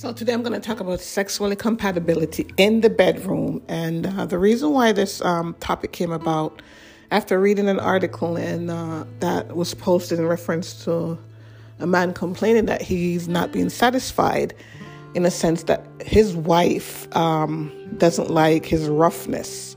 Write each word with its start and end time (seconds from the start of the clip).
So, 0.00 0.14
today 0.14 0.32
I'm 0.32 0.42
going 0.42 0.58
to 0.58 0.66
talk 0.66 0.80
about 0.80 0.98
sexual 1.00 1.54
compatibility 1.54 2.46
in 2.56 2.80
the 2.80 2.88
bedroom. 2.88 3.60
And 3.68 4.06
uh, 4.06 4.24
the 4.24 4.38
reason 4.38 4.70
why 4.70 4.92
this 4.92 5.20
um, 5.20 5.54
topic 5.60 5.92
came 5.92 6.10
about 6.10 6.62
after 7.10 7.38
reading 7.38 7.68
an 7.68 7.78
article 7.78 8.34
and 8.34 8.70
uh, 8.70 9.04
that 9.18 9.54
was 9.56 9.74
posted 9.74 10.18
in 10.18 10.26
reference 10.26 10.84
to 10.84 11.18
a 11.80 11.86
man 11.86 12.14
complaining 12.14 12.64
that 12.64 12.80
he's 12.80 13.28
not 13.28 13.52
being 13.52 13.68
satisfied 13.68 14.54
in 15.12 15.26
a 15.26 15.30
sense 15.30 15.64
that 15.64 15.84
his 16.00 16.34
wife 16.34 17.14
um, 17.14 17.70
doesn't 17.98 18.30
like 18.30 18.64
his 18.64 18.88
roughness 18.88 19.76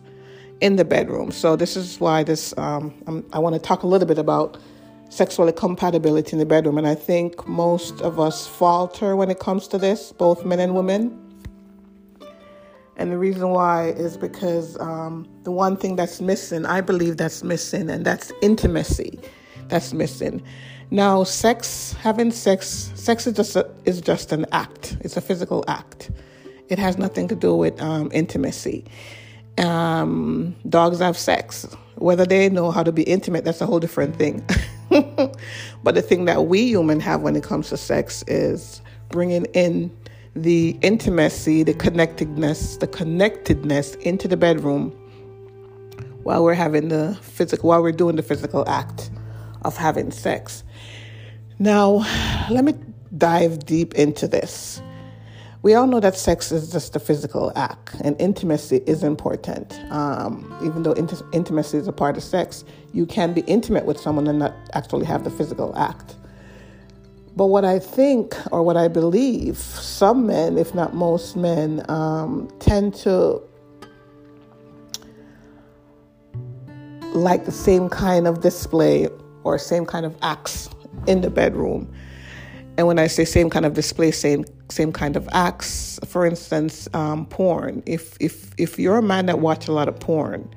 in 0.62 0.78
the 0.78 0.86
bedroom. 0.86 1.32
So, 1.32 1.58
this 1.58 1.76
is 1.76 2.00
why 2.00 2.24
this 2.24 2.58
um, 2.58 3.26
I 3.34 3.40
want 3.40 3.56
to 3.56 3.60
talk 3.60 3.84
a 3.84 3.88
little 3.88 4.08
bit 4.08 4.20
about 4.20 4.58
sexual 5.14 5.52
compatibility 5.52 6.32
in 6.34 6.40
the 6.40 6.46
bedroom. 6.46 6.78
And 6.78 6.88
I 6.88 6.96
think 6.96 7.48
most 7.48 8.02
of 8.02 8.20
us 8.20 8.48
falter 8.48 9.16
when 9.16 9.30
it 9.30 9.40
comes 9.40 9.68
to 9.70 9.78
this, 9.78 10.12
both 10.12 10.44
men 10.44 10.60
and 10.60 10.76
women. 10.76 11.20
And 12.98 13.12
the 13.12 13.18
reason 13.18 13.50
why 13.50 13.90
is 13.90 14.18
because 14.18 14.80
um, 14.80 15.28
the 15.44 15.52
one 15.52 15.78
thing 15.78 15.96
that's 15.96 16.22
missing, 16.22 16.66
I 16.66 16.82
believe 16.82 17.18
that's 17.18 17.44
missing, 17.44 17.90
and 17.90 18.06
that's 18.06 18.32
intimacy. 18.42 19.20
That's 19.68 19.94
missing. 19.94 20.44
Now, 20.92 21.24
sex, 21.24 21.94
having 21.94 22.32
sex, 22.32 22.92
sex 22.96 23.26
is 23.26 23.34
just 23.34 23.56
a, 23.56 23.70
is 23.86 24.00
just 24.02 24.32
an 24.32 24.46
act. 24.52 24.98
It's 25.02 25.18
a 25.18 25.22
physical 25.22 25.64
act. 25.68 26.12
It 26.70 26.78
has 26.78 26.98
nothing 26.98 27.28
to 27.30 27.36
do 27.36 27.56
with 27.56 27.82
um, 27.82 28.12
intimacy. 28.14 28.86
Um, 29.58 30.56
dogs 30.70 31.00
have 31.00 31.18
sex. 31.18 31.68
Whether 31.96 32.26
they 32.26 32.50
know 32.50 32.72
how 32.72 32.84
to 32.84 32.92
be 32.92 33.04
intimate, 33.04 33.44
that's 33.44 33.62
a 33.62 33.66
whole 33.66 33.80
different 33.80 34.16
thing. 34.16 34.46
but 35.84 35.96
the 35.96 36.02
thing 36.02 36.26
that 36.26 36.46
we 36.46 36.64
human 36.64 37.00
have 37.00 37.22
when 37.22 37.36
it 37.36 37.44
comes 37.44 37.70
to 37.70 37.78
sex 37.78 38.24
is 38.28 38.82
bringing 39.10 39.46
in 39.54 39.96
the 40.36 40.78
intimacy, 40.82 41.64
the 41.64 41.74
connectedness, 41.74 42.78
the 42.78 42.88
connectedness 42.88 43.96
into 43.96 44.28
the 44.28 44.38
bedroom 44.38 44.92
while 46.24 46.44
we're 46.44 46.54
having 46.54 46.90
the 46.90 47.18
physical, 47.22 47.70
while 47.70 47.82
we're 47.82 47.92
doing 47.92 48.16
the 48.16 48.24
physical 48.24 48.68
act 48.68 49.12
of 49.64 49.78
having 49.78 50.12
sex. 50.12 50.64
Now, 51.60 52.06
let 52.50 52.64
me 52.64 52.74
dive 53.18 53.66
deep 53.66 53.94
into 53.96 54.28
this. 54.28 54.82
We 55.64 55.76
all 55.76 55.88
know 55.88 56.02
that 56.02 56.18
sex 56.18 56.52
is 56.52 56.74
just 56.74 56.94
a 56.94 57.00
physical 57.00 57.54
act, 57.56 57.96
and 58.02 58.20
intimacy 58.20 58.82
is 58.86 59.02
important. 59.02 59.80
Um, 59.90 60.54
even 60.62 60.84
though 60.84 60.92
int- 60.92 61.24
intimacy 61.32 61.78
is 61.78 61.88
a 61.88 61.94
part 61.94 62.18
of 62.18 62.24
sex, 62.24 62.66
you 62.92 63.06
can 63.06 63.34
be 63.34 63.42
intimate 63.42 63.86
with 63.86 63.98
someone 63.98 64.28
and 64.28 64.40
not 64.40 64.54
actually 64.74 65.06
have 65.06 65.24
the 65.24 65.30
physical 65.32 65.74
act. 65.78 66.18
But 67.38 67.46
what 67.46 67.64
I 67.64 67.80
think, 67.80 68.36
or 68.52 68.62
what 68.62 68.76
I 68.76 68.90
believe, 68.90 69.58
some 69.58 70.28
men, 70.28 70.58
if 70.58 70.76
not 70.76 70.94
most 70.96 71.38
men, 71.38 71.90
um, 71.90 72.52
tend 72.60 72.94
to 72.96 73.42
like 77.14 77.46
the 77.46 77.54
same 77.54 77.88
kind 77.88 78.28
of 78.28 78.42
display 78.42 79.08
or 79.46 79.58
same 79.58 79.86
kind 79.86 80.06
of 80.06 80.14
acts 80.22 80.70
in 81.08 81.22
the 81.22 81.30
bedroom. 81.30 81.90
And 82.78 82.86
when 82.86 83.00
I 83.00 83.08
say 83.08 83.24
same 83.24 83.50
kind 83.50 83.66
of 83.66 83.74
display, 83.74 84.12
same 84.12 84.44
same 84.74 84.92
kind 84.92 85.16
of 85.16 85.30
acts, 85.32 86.00
for 86.06 86.26
instance, 86.26 86.90
um, 86.94 87.26
porn. 87.28 87.84
If 87.86 88.18
if 88.20 88.52
if 88.58 88.80
you're 88.80 88.98
a 88.98 89.02
man 89.02 89.28
that 89.28 89.40
watch 89.40 89.68
a 89.68 89.72
lot 89.72 89.88
of 89.88 90.00
porn, 90.00 90.50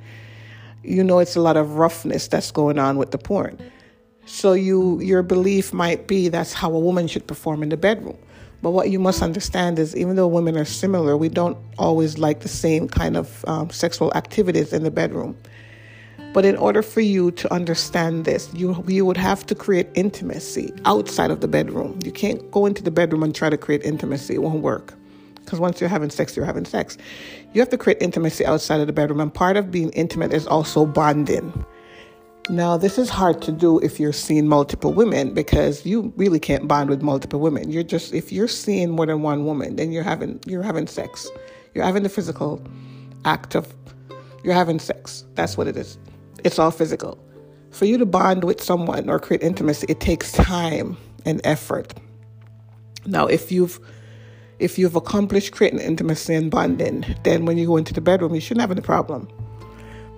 you 0.82 1.04
know 1.04 1.18
it's 1.18 1.36
a 1.36 1.40
lot 1.40 1.56
of 1.56 1.76
roughness 1.76 2.28
that's 2.28 2.50
going 2.50 2.78
on 2.78 2.96
with 2.96 3.10
the 3.10 3.18
porn. 3.18 3.58
So 4.24 4.54
you 4.54 5.00
your 5.00 5.22
belief 5.22 5.72
might 5.72 6.06
be 6.06 6.28
that's 6.28 6.52
how 6.52 6.72
a 6.72 6.78
woman 6.78 7.06
should 7.06 7.26
perform 7.26 7.62
in 7.62 7.68
the 7.68 7.76
bedroom. 7.76 8.18
But 8.62 8.70
what 8.70 8.90
you 8.90 8.98
must 8.98 9.22
understand 9.22 9.78
is, 9.78 9.94
even 9.94 10.16
though 10.16 10.26
women 10.26 10.56
are 10.56 10.64
similar, 10.64 11.16
we 11.16 11.28
don't 11.28 11.58
always 11.78 12.18
like 12.18 12.40
the 12.40 12.48
same 12.48 12.88
kind 12.88 13.16
of 13.16 13.44
um, 13.46 13.70
sexual 13.70 14.12
activities 14.14 14.72
in 14.72 14.82
the 14.82 14.90
bedroom. 14.90 15.36
But 16.36 16.44
in 16.44 16.56
order 16.56 16.82
for 16.82 17.00
you 17.00 17.30
to 17.30 17.50
understand 17.50 18.26
this, 18.26 18.52
you 18.52 18.84
you 18.86 19.06
would 19.06 19.16
have 19.16 19.46
to 19.46 19.54
create 19.54 19.88
intimacy 19.94 20.70
outside 20.84 21.30
of 21.30 21.40
the 21.40 21.48
bedroom. 21.48 21.98
You 22.04 22.12
can't 22.12 22.50
go 22.50 22.66
into 22.66 22.82
the 22.82 22.90
bedroom 22.90 23.22
and 23.22 23.34
try 23.34 23.48
to 23.48 23.56
create 23.56 23.82
intimacy. 23.84 24.34
It 24.34 24.42
won't 24.42 24.60
work. 24.60 24.92
Because 25.36 25.60
once 25.60 25.80
you're 25.80 25.88
having 25.88 26.10
sex, 26.10 26.36
you're 26.36 26.44
having 26.44 26.66
sex. 26.66 26.98
You 27.54 27.62
have 27.62 27.70
to 27.70 27.78
create 27.78 28.02
intimacy 28.02 28.44
outside 28.44 28.80
of 28.80 28.86
the 28.86 28.92
bedroom. 28.92 29.20
And 29.20 29.32
part 29.32 29.56
of 29.56 29.70
being 29.70 29.88
intimate 29.92 30.34
is 30.34 30.46
also 30.46 30.84
bonding. 30.84 31.64
Now, 32.50 32.76
this 32.76 32.98
is 32.98 33.08
hard 33.08 33.40
to 33.40 33.50
do 33.50 33.78
if 33.78 33.98
you're 33.98 34.12
seeing 34.12 34.46
multiple 34.46 34.92
women 34.92 35.32
because 35.32 35.86
you 35.86 36.12
really 36.18 36.38
can't 36.38 36.68
bond 36.68 36.90
with 36.90 37.00
multiple 37.00 37.40
women. 37.40 37.70
You're 37.70 37.82
just 37.82 38.12
if 38.12 38.30
you're 38.30 38.46
seeing 38.46 38.90
more 38.90 39.06
than 39.06 39.22
one 39.22 39.46
woman, 39.46 39.76
then 39.76 39.90
you're 39.90 40.04
having 40.12 40.38
you're 40.44 40.62
having 40.62 40.86
sex. 40.86 41.30
You're 41.72 41.86
having 41.86 42.02
the 42.02 42.10
physical 42.10 42.62
act 43.24 43.54
of 43.54 43.74
you're 44.44 44.52
having 44.52 44.78
sex. 44.80 45.24
That's 45.34 45.56
what 45.56 45.66
it 45.66 45.78
is. 45.78 45.96
It's 46.44 46.58
all 46.58 46.70
physical. 46.70 47.18
For 47.70 47.84
you 47.84 47.98
to 47.98 48.06
bond 48.06 48.44
with 48.44 48.62
someone 48.62 49.10
or 49.10 49.18
create 49.18 49.42
intimacy, 49.42 49.86
it 49.88 50.00
takes 50.00 50.32
time 50.32 50.96
and 51.24 51.40
effort. 51.44 51.94
Now, 53.04 53.26
if 53.26 53.52
you've 53.52 53.78
if 54.58 54.78
you've 54.78 54.96
accomplished 54.96 55.52
creating 55.52 55.80
intimacy 55.80 56.34
and 56.34 56.50
bonding, 56.50 57.04
then 57.24 57.44
when 57.44 57.58
you 57.58 57.66
go 57.66 57.76
into 57.76 57.92
the 57.92 58.00
bedroom, 58.00 58.34
you 58.34 58.40
shouldn't 58.40 58.62
have 58.62 58.70
any 58.70 58.80
problem. 58.80 59.28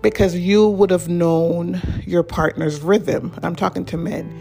Because 0.00 0.36
you 0.36 0.68
would 0.68 0.90
have 0.90 1.08
known 1.08 1.82
your 2.06 2.22
partner's 2.22 2.80
rhythm. 2.80 3.34
I'm 3.42 3.56
talking 3.56 3.84
to 3.86 3.96
men. 3.96 4.32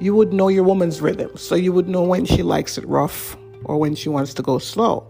You 0.00 0.14
would 0.14 0.32
know 0.32 0.48
your 0.48 0.64
woman's 0.64 1.02
rhythm. 1.02 1.36
So 1.36 1.54
you 1.54 1.70
would 1.74 1.86
know 1.86 2.02
when 2.02 2.24
she 2.24 2.42
likes 2.42 2.78
it 2.78 2.88
rough 2.88 3.36
or 3.64 3.76
when 3.76 3.94
she 3.94 4.08
wants 4.08 4.32
to 4.34 4.42
go 4.42 4.58
slow. 4.58 5.06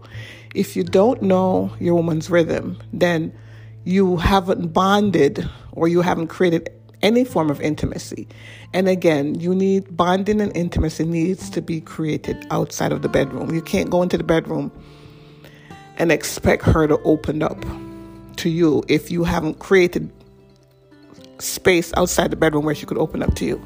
If 0.53 0.75
you 0.75 0.83
don't 0.83 1.21
know 1.21 1.71
your 1.79 1.95
woman's 1.95 2.29
rhythm, 2.29 2.77
then 2.91 3.33
you 3.83 4.17
haven't 4.17 4.67
bonded 4.73 5.49
or 5.71 5.87
you 5.87 6.01
haven't 6.01 6.27
created 6.27 6.69
any 7.01 7.25
form 7.25 7.51
of 7.51 7.59
intimacy. 7.61 8.27
And 8.73 8.87
again, 8.87 9.35
you 9.35 9.53
need 9.53 9.95
bonding 9.95 10.41
and 10.41 10.55
intimacy 10.55 11.03
needs 11.03 11.49
to 11.51 11.61
be 11.61 11.81
created 11.81 12.47
outside 12.49 12.91
of 12.91 13.01
the 13.01 13.09
bedroom. 13.09 13.53
You 13.53 13.61
can't 13.61 13.89
go 13.89 14.01
into 14.01 14.17
the 14.17 14.23
bedroom 14.23 14.71
and 15.97 16.11
expect 16.11 16.63
her 16.63 16.87
to 16.87 16.99
open 17.03 17.43
up 17.43 17.63
to 18.37 18.49
you 18.49 18.83
if 18.87 19.11
you 19.11 19.23
haven't 19.23 19.59
created 19.59 20.11
space 21.39 21.93
outside 21.97 22.31
the 22.31 22.35
bedroom 22.35 22.65
where 22.65 22.73
she 22.73 22.85
could 22.85 22.97
open 22.97 23.21
up 23.21 23.35
to 23.35 23.45
you. 23.45 23.63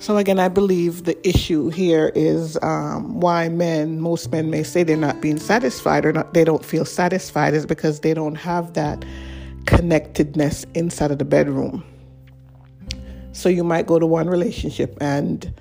So 0.00 0.16
again, 0.16 0.38
I 0.38 0.48
believe 0.48 1.04
the 1.04 1.28
issue 1.28 1.68
here 1.68 2.10
is 2.14 2.58
um, 2.62 3.20
why 3.20 3.50
men, 3.50 4.00
most 4.00 4.32
men 4.32 4.48
may 4.48 4.62
say 4.62 4.82
they're 4.82 4.96
not 4.96 5.20
being 5.20 5.38
satisfied 5.38 6.06
or 6.06 6.12
not, 6.14 6.32
they 6.32 6.42
don't 6.42 6.64
feel 6.64 6.86
satisfied 6.86 7.52
is 7.52 7.66
because 7.66 8.00
they 8.00 8.14
don't 8.14 8.36
have 8.36 8.72
that 8.72 9.04
connectedness 9.66 10.64
inside 10.72 11.10
of 11.10 11.18
the 11.18 11.26
bedroom. 11.26 11.84
So 13.32 13.50
you 13.50 13.62
might 13.62 13.86
go 13.86 13.98
to 13.98 14.06
one 14.06 14.30
relationship 14.30 14.96
and 15.02 15.52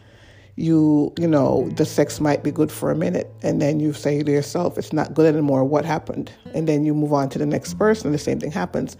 you, 0.55 1.13
you 1.19 1.27
know, 1.27 1.69
the 1.75 1.85
sex 1.85 2.21
might 2.21 2.41
be 2.41 2.49
good 2.49 2.71
for 2.71 2.91
a 2.91 2.95
minute 2.95 3.29
and 3.43 3.61
then 3.61 3.81
you 3.81 3.91
say 3.91 4.23
to 4.23 4.31
yourself, 4.31 4.77
it's 4.77 4.93
not 4.93 5.13
good 5.13 5.25
anymore. 5.25 5.65
What 5.65 5.83
happened? 5.83 6.31
And 6.53 6.65
then 6.65 6.85
you 6.85 6.93
move 6.93 7.11
on 7.11 7.27
to 7.31 7.39
the 7.39 7.45
next 7.45 7.73
person. 7.73 8.13
The 8.13 8.17
same 8.17 8.39
thing 8.39 8.51
happens. 8.51 8.95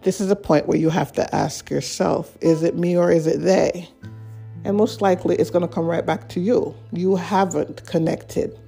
This 0.00 0.18
is 0.18 0.30
a 0.30 0.36
point 0.36 0.66
where 0.66 0.78
you 0.78 0.88
have 0.88 1.12
to 1.12 1.34
ask 1.34 1.68
yourself, 1.68 2.38
is 2.40 2.62
it 2.62 2.74
me 2.74 2.96
or 2.96 3.12
is 3.12 3.26
it 3.26 3.42
they? 3.42 3.86
And 4.64 4.76
most 4.76 5.00
likely 5.00 5.36
it's 5.36 5.50
going 5.50 5.66
to 5.66 5.72
come 5.72 5.86
right 5.86 6.04
back 6.04 6.28
to 6.30 6.40
you. 6.40 6.74
You 6.92 7.16
haven't 7.16 7.86
connected. 7.86 8.58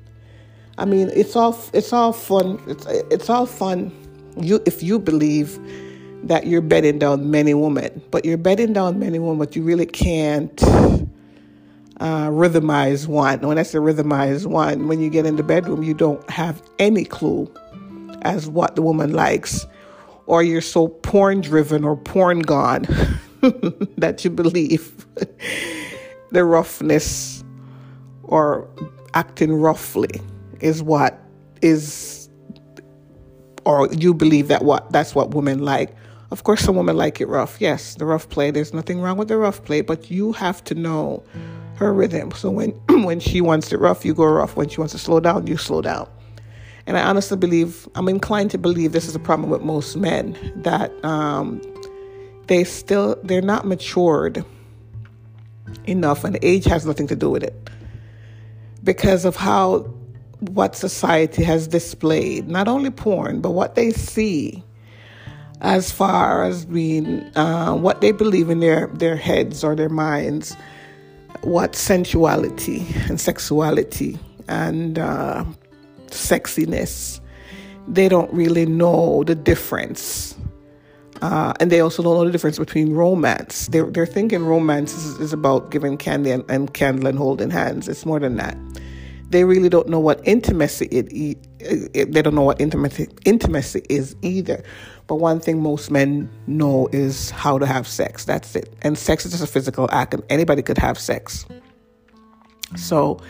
I 0.79 0.85
mean, 0.85 1.11
it's 1.15 1.37
all 1.37 1.59
it's 1.73 1.93
all 1.93 2.13
fun. 2.13 2.63
It's 2.67 2.87
it's 2.87 3.29
all 3.29 3.47
fun. 3.47 3.93
You 4.41 4.63
if 4.67 4.83
you 4.83 4.99
believe 4.99 5.59
that 6.23 6.47
you're 6.47 6.61
bedding 6.63 6.99
down 6.99 7.31
many 7.31 7.55
women, 7.55 8.03
but 8.11 8.25
you're 8.25 8.39
bedding 8.39 8.73
down 8.73 8.99
many 8.99 9.19
women, 9.19 9.39
but 9.39 9.57
you 9.57 9.63
really 9.63 9.87
can't 9.87 10.63
uh, 12.01 12.29
rhythmize 12.29 13.07
one. 13.07 13.41
When 13.41 13.59
I 13.59 13.63
say 13.63 13.79
rhythmize 13.79 14.47
one, 14.47 14.89
when 14.89 15.01
you 15.01 15.11
get 15.11 15.27
in 15.27 15.37
the 15.37 15.43
bedroom, 15.43 15.83
you 15.83 15.95
don't 15.95 16.29
have 16.31 16.63
any 16.79 17.05
clue 17.05 17.53
as 18.23 18.49
what 18.49 18.77
the 18.77 18.83
woman 18.83 19.13
likes, 19.13 19.67
or 20.27 20.43
you're 20.43 20.61
so 20.61 20.89
porn 20.89 21.41
driven 21.41 21.85
or 21.85 21.97
porn 21.97 22.41
gone 22.41 22.83
that 23.99 24.21
you 24.25 24.31
believe 24.31 25.07
the 26.33 26.45
roughness 26.45 27.45
or 28.23 28.69
acting 29.15 29.53
roughly 29.53 30.21
is 30.61 30.83
what 30.83 31.21
is 31.63 32.29
or 33.65 33.89
you 33.93 34.15
believe 34.15 34.49
that 34.49 34.65
what 34.65 34.91
that's 34.93 35.15
what 35.15 35.35
women 35.35 35.61
like. 35.61 35.95
Of 36.31 36.45
course 36.45 36.61
some 36.61 36.77
women 36.77 36.97
like 36.97 37.21
it 37.21 37.27
rough. 37.27 37.61
Yes 37.61 37.95
the 37.97 38.07
rough 38.07 38.29
play 38.29 38.51
there's 38.51 38.73
nothing 38.73 39.01
wrong 39.01 39.17
with 39.17 39.29
the 39.29 39.37
rough 39.37 39.65
play 39.65 39.81
but 39.81 40.11
you 40.11 40.33
have 40.33 40.63
to 40.65 40.75
know 40.75 41.23
her 41.77 41.93
rhythm. 41.93 42.31
So 42.33 42.51
when 42.51 42.71
when 43.05 43.21
she 43.21 43.41
wants 43.41 43.73
it 43.73 43.79
rough 43.81 44.05
you 44.05 44.15
go 44.15 44.25
rough. 44.25 44.57
When 44.57 44.69
she 44.69 44.81
wants 44.81 44.93
to 44.93 44.99
slow 44.99 45.21
down 45.21 45.47
you 45.47 45.57
slow 45.57 45.83
down. 45.83 46.09
And 46.87 46.97
i 46.97 47.03
honestly 47.03 47.37
believe 47.37 47.89
i'm 47.95 48.09
inclined 48.09 48.51
to 48.53 48.59
believe 48.59 48.93
this 48.93 49.07
is 49.07 49.15
a 49.15 49.21
problem 49.21 49.51
with 49.51 49.63
most 49.63 49.97
men 49.97 50.37
that 50.57 50.93
um, 51.05 51.61
they 52.47 52.65
still 52.65 53.17
they're 53.23 53.43
not 53.43 53.67
matured 53.67 54.45
enough, 55.85 56.25
and 56.25 56.39
age 56.43 56.65
has 56.65 56.87
nothing 56.87 57.07
to 57.09 57.17
do 57.17 57.31
with 57.31 57.43
it. 57.43 57.71
Because 58.83 59.25
of 59.25 59.37
how 59.37 59.81
what 60.41 60.75
society 60.75 61.43
has 61.45 61.69
displayed, 61.69 62.49
not 62.49 62.67
only 62.69 62.91
porn, 62.91 63.41
but 63.41 63.51
what 63.51 63.75
they 63.75 63.91
see 63.91 64.65
as 65.61 65.93
far 65.93 66.45
as 66.45 66.65
being 66.65 67.21
uh, 67.37 67.75
what 67.75 68.01
they 68.01 68.13
believe 68.13 68.49
in 68.49 68.61
their, 68.61 68.87
their 68.89 69.17
heads 69.17 69.63
or 69.63 69.77
their 69.77 69.91
minds, 69.91 70.57
what 71.43 71.77
sensuality 71.77 72.87
and 73.09 73.21
sexuality 73.21 74.19
and 74.49 74.99
uh, 74.99 75.45
sexiness. 76.07 77.21
They 77.89 78.09
don't 78.09 78.33
really 78.33 78.67
know 78.67 79.25
the 79.25 79.35
difference. 79.35 80.30
Uh, 81.23 81.53
and 81.61 81.71
they 81.71 81.81
also 81.81 82.03
don't 82.03 82.15
know 82.15 82.25
the 82.25 82.33
difference 82.33 82.59
between 82.59 82.95
romance. 82.95 83.67
They're, 83.69 83.91
they're 83.91 84.07
thinking 84.07 84.45
romance 84.45 84.95
is, 84.95 85.21
is 85.21 85.33
about 85.33 85.71
giving 85.71 85.99
candy 85.99 86.31
and, 86.31 86.45
and 86.51 86.73
candle 86.73 87.07
and 87.07 87.19
holding 87.19 87.51
hands. 87.51 87.89
It's 87.89 88.07
more 88.07 88.19
than 88.19 88.37
that. 88.37 88.57
They 89.29 89.45
really 89.45 89.69
don't 89.69 89.89
know 89.89 90.01
what 90.01 90.21
intimacy 90.27 90.87
it, 90.87 91.39
it, 91.61 92.13
they 92.13 92.21
don't 92.21 92.35
know 92.35 92.43
what 92.43 92.61
intimacy 92.61 93.07
intimacy 93.25 93.83
is 93.89 94.17
either. 94.23 94.65
But 95.07 95.17
one 95.17 95.41
thing 95.41 95.63
most 95.63 95.91
men 95.91 96.29
know 96.47 96.89
is 96.91 97.31
how 97.31 97.59
to 97.59 97.67
have 97.67 97.87
sex. 97.87 98.25
That's 98.25 98.57
it. 98.57 98.73
And 98.83 98.99
sex 98.99 99.25
is 99.25 99.33
just 99.33 99.45
a 99.45 99.47
physical 99.47 99.89
act 99.93 100.15
and 100.15 100.25
anybody 100.31 100.63
could 100.63 100.79
have 100.79 100.99
sex. 100.99 101.47
So 102.77 103.21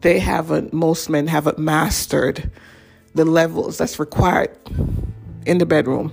they 0.00 0.18
haven't 0.18 0.72
most 0.72 1.08
men 1.10 1.26
haven't 1.26 1.58
mastered 1.58 2.50
the 3.14 3.24
levels 3.24 3.78
that's 3.78 3.98
required 3.98 4.56
in 5.46 5.58
the 5.58 5.66
bedroom 5.66 6.12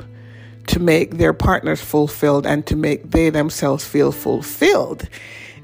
to 0.67 0.79
make 0.79 1.17
their 1.17 1.33
partners 1.33 1.81
fulfilled 1.81 2.45
and 2.45 2.65
to 2.67 2.75
make 2.75 3.11
they 3.11 3.29
themselves 3.29 3.83
feel 3.85 4.11
fulfilled 4.11 5.07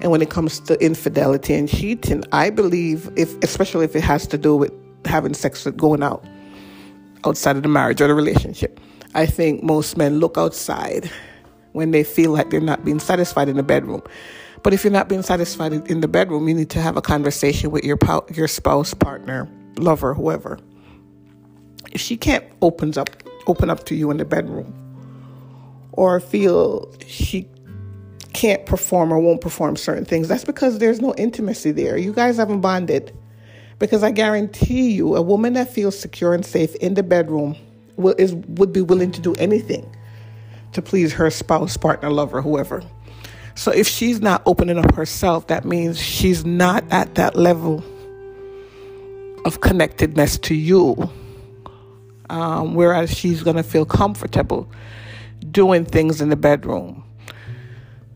and 0.01 0.11
when 0.11 0.21
it 0.21 0.29
comes 0.29 0.59
to 0.61 0.81
infidelity 0.83 1.53
and 1.53 1.67
cheating, 1.67 2.23
I 2.31 2.49
believe 2.49 3.09
if 3.17 3.35
especially 3.43 3.85
if 3.85 3.95
it 3.95 4.03
has 4.03 4.27
to 4.27 4.37
do 4.37 4.55
with 4.55 4.71
having 5.05 5.33
sex 5.33 5.65
with 5.65 5.77
going 5.77 6.03
out 6.03 6.23
outside 7.25 7.57
of 7.57 7.63
the 7.63 7.69
marriage 7.69 8.01
or 8.01 8.07
the 8.07 8.13
relationship. 8.13 8.79
I 9.13 9.25
think 9.25 9.63
most 9.63 9.97
men 9.97 10.19
look 10.19 10.37
outside 10.37 11.11
when 11.73 11.91
they 11.91 12.03
feel 12.03 12.31
like 12.31 12.49
they're 12.49 12.61
not 12.61 12.85
being 12.85 12.99
satisfied 12.99 13.49
in 13.49 13.57
the 13.57 13.63
bedroom. 13.63 14.01
But 14.63 14.73
if 14.73 14.83
you're 14.83 14.93
not 14.93 15.09
being 15.09 15.21
satisfied 15.21 15.73
in 15.73 16.01
the 16.01 16.07
bedroom, 16.07 16.47
you 16.47 16.53
need 16.53 16.69
to 16.71 16.81
have 16.81 16.95
a 16.95 17.01
conversation 17.01 17.71
with 17.71 17.83
your 17.83 17.97
your 18.33 18.47
spouse, 18.47 18.93
partner, 18.93 19.49
lover, 19.77 20.13
whoever. 20.13 20.59
If 21.91 21.99
she 22.01 22.15
can't 22.15 22.45
opens 22.61 22.97
up 22.97 23.09
open 23.47 23.69
up 23.69 23.85
to 23.85 23.95
you 23.95 24.11
in 24.11 24.17
the 24.17 24.25
bedroom 24.25 24.73
or 25.99 26.21
feel 26.21 26.89
she 27.05 27.45
can't 28.31 28.65
perform 28.65 29.11
or 29.11 29.19
won't 29.19 29.41
perform 29.41 29.75
certain 29.75 30.05
things, 30.05 30.29
that's 30.29 30.45
because 30.45 30.79
there's 30.79 31.01
no 31.01 31.13
intimacy 31.15 31.71
there. 31.73 31.97
You 31.97 32.13
guys 32.13 32.37
haven't 32.37 32.61
bonded. 32.61 33.13
Because 33.79 34.01
I 34.01 34.11
guarantee 34.11 34.91
you, 34.91 35.17
a 35.17 35.21
woman 35.21 35.53
that 35.53 35.69
feels 35.69 35.99
secure 35.99 36.33
and 36.33 36.45
safe 36.45 36.73
in 36.75 36.93
the 36.93 37.03
bedroom 37.03 37.57
will, 37.97 38.15
is, 38.17 38.33
would 38.33 38.71
be 38.71 38.79
willing 38.79 39.11
to 39.11 39.19
do 39.19 39.35
anything 39.35 39.93
to 40.71 40.81
please 40.81 41.11
her 41.11 41.29
spouse, 41.29 41.75
partner, 41.75 42.09
lover, 42.09 42.41
whoever. 42.41 42.81
So 43.55 43.69
if 43.71 43.85
she's 43.85 44.21
not 44.21 44.41
opening 44.45 44.77
up 44.77 44.95
herself, 44.95 45.47
that 45.47 45.65
means 45.65 45.99
she's 45.99 46.45
not 46.45 46.85
at 46.91 47.15
that 47.15 47.35
level 47.35 47.83
of 49.43 49.59
connectedness 49.59 50.37
to 50.39 50.55
you. 50.55 51.09
Um, 52.29 52.73
whereas 52.73 53.13
she's 53.13 53.43
going 53.43 53.57
to 53.57 53.63
feel 53.63 53.85
comfortable 53.85 54.71
doing 55.51 55.85
things 55.85 56.21
in 56.21 56.29
the 56.29 56.35
bedroom 56.35 57.03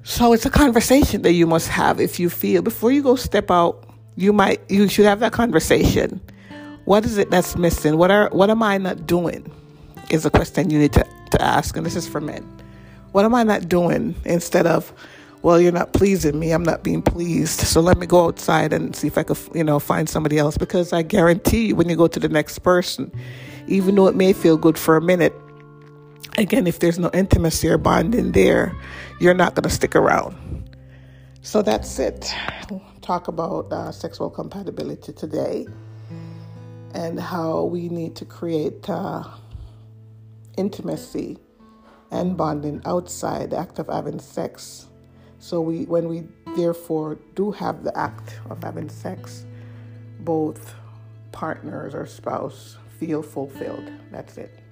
so 0.05 0.33
it's 0.33 0.45
a 0.45 0.49
conversation 0.49 1.21
that 1.21 1.31
you 1.31 1.47
must 1.47 1.69
have 1.69 2.01
if 2.01 2.19
you 2.19 2.29
feel 2.29 2.61
before 2.61 2.91
you 2.91 3.01
go 3.01 3.15
step 3.15 3.49
out, 3.49 3.85
you 4.17 4.33
might 4.33 4.59
you 4.69 4.89
should 4.89 5.05
have 5.05 5.21
that 5.21 5.31
conversation. 5.31 6.19
What 6.83 7.05
is 7.05 7.17
it 7.17 7.31
that's 7.31 7.55
missing? 7.55 7.97
What 7.97 8.11
are 8.11 8.29
what 8.31 8.49
am 8.49 8.61
I 8.61 8.77
not 8.77 9.07
doing? 9.07 9.49
Is 10.09 10.25
a 10.25 10.29
question 10.29 10.69
you 10.69 10.77
need 10.77 10.91
to, 10.93 11.07
to 11.31 11.41
ask, 11.41 11.77
and 11.77 11.85
this 11.85 11.95
is 11.95 12.05
for 12.05 12.19
men. 12.19 12.43
What 13.13 13.23
am 13.23 13.33
I 13.33 13.43
not 13.43 13.69
doing 13.69 14.13
instead 14.25 14.67
of, 14.67 14.91
well, 15.41 15.61
you're 15.61 15.71
not 15.71 15.93
pleasing 15.93 16.37
me, 16.37 16.51
I'm 16.51 16.63
not 16.63 16.83
being 16.83 17.01
pleased. 17.01 17.61
So 17.61 17.79
let 17.79 17.97
me 17.97 18.05
go 18.05 18.25
outside 18.25 18.73
and 18.73 18.93
see 18.93 19.07
if 19.07 19.17
I 19.17 19.23
could, 19.23 19.37
you 19.55 19.63
know, 19.63 19.79
find 19.79 20.09
somebody 20.09 20.37
else. 20.37 20.57
Because 20.57 20.91
I 20.91 21.01
guarantee 21.03 21.67
you 21.67 21.75
when 21.77 21.87
you 21.87 21.95
go 21.95 22.07
to 22.07 22.19
the 22.19 22.27
next 22.27 22.59
person, 22.59 23.09
even 23.67 23.95
though 23.95 24.07
it 24.07 24.15
may 24.15 24.33
feel 24.33 24.57
good 24.57 24.77
for 24.77 24.97
a 24.97 25.01
minute, 25.01 25.33
again, 26.37 26.67
if 26.67 26.79
there's 26.79 26.99
no 26.99 27.09
intimacy 27.13 27.69
or 27.69 27.77
bonding 27.77 28.31
there, 28.31 28.75
you're 29.19 29.33
not 29.33 29.55
going 29.55 29.63
to 29.63 29.69
stick 29.69 29.95
around. 29.95 30.37
So 31.41 31.61
that's 31.61 31.99
it. 31.99 32.33
Talk 33.01 33.27
about 33.27 33.71
uh, 33.71 33.91
sexual 33.91 34.29
compatibility 34.29 35.11
today 35.13 35.67
and 36.93 37.19
how 37.19 37.63
we 37.63 37.89
need 37.89 38.15
to 38.15 38.25
create 38.25 38.89
uh, 38.89 39.23
intimacy 40.57 41.37
and 42.11 42.37
bonding 42.37 42.81
outside 42.85 43.49
the 43.49 43.57
act 43.57 43.79
of 43.79 43.87
having 43.87 44.19
sex. 44.19 44.87
So 45.39 45.59
we, 45.59 45.85
when 45.85 46.07
we 46.07 46.23
therefore 46.55 47.17
do 47.35 47.51
have 47.51 47.83
the 47.83 47.97
act 47.97 48.39
of 48.49 48.63
having 48.63 48.89
sex, 48.89 49.45
both 50.19 50.75
partners 51.31 51.93
or 51.93 52.05
spouse 52.05 52.77
feel 52.99 53.21
fulfilled. 53.21 53.91
That's 54.11 54.37
it. 54.37 54.62